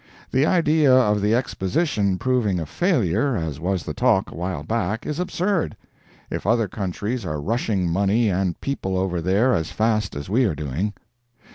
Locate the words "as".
3.37-3.59, 9.53-9.69, 10.15-10.27